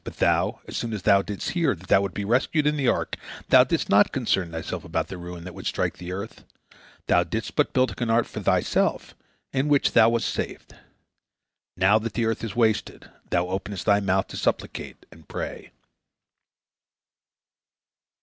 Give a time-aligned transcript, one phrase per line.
[0.03, 2.87] But thou, as soon as thou didst hear that thou wouldst be rescued in the
[2.87, 3.17] ark,
[3.49, 6.43] thou didst not concern thyself about the ruin that would strike the earth.
[7.05, 9.13] Thou didst but build an ark for thyself,
[9.53, 10.73] in which thou wast saved.
[11.77, 15.69] Now that the earth is wasted, thou openest thy mouth to supplicate and pray."